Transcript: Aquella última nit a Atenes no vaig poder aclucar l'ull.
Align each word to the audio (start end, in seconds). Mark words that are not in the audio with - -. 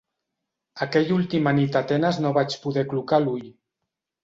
Aquella 0.85 1.13
última 1.17 1.53
nit 1.59 1.77
a 1.77 1.85
Atenes 1.87 2.19
no 2.25 2.33
vaig 2.39 2.59
poder 2.67 2.87
aclucar 2.89 3.23
l'ull. 3.27 3.49